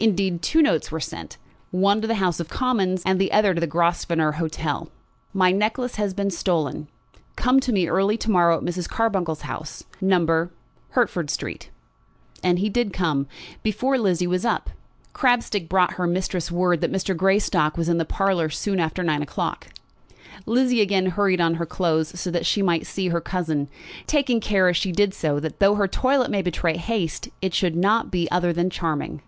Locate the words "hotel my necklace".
4.32-5.94